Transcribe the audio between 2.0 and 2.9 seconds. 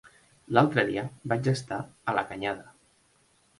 a la Canyada.